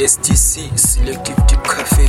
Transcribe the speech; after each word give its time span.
STC, 0.00 0.70
c'est 0.76 1.00
l'équipe 1.04 1.44
du 1.48 1.56
café? 1.56 2.08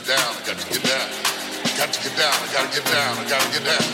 get 0.00 0.16
down, 0.16 0.34
I 0.34 0.46
got 0.46 0.58
to 0.58 0.72
get 0.72 0.82
down. 0.84 1.08
I 1.64 1.76
got 1.76 1.92
to 1.92 2.00
get 2.02 2.16
down, 2.16 2.32
I 2.32 2.52
gotta 2.52 2.74
get 2.74 2.84
down, 2.84 3.18
I 3.18 3.28
gotta 3.28 3.50
get 3.52 3.64
down. 3.64 3.84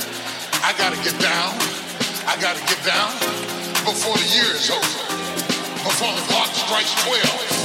I 0.63 0.73
gotta 0.79 0.97
get 1.03 1.19
down, 1.21 1.53
I 2.27 2.37
gotta 2.41 2.61
get 2.67 2.83
down 2.85 3.13
before 3.85 4.17
the 4.17 4.27
year 4.35 4.51
is 4.55 4.71
over. 4.71 4.83
Before 5.85 6.13
the 6.13 6.23
clock 6.27 6.51
strikes 6.55 6.95
12. 7.05 7.56